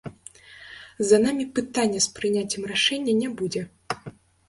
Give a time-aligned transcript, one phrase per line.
[1.09, 3.61] За намі пытання з прыняццем рашэння не будзе.